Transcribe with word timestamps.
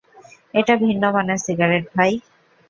এটা 0.53 0.73
ভিন্ন 0.75 1.03
মানের 1.11 1.39
সিগারেট, 1.45 1.83
ভাই! 1.95 2.11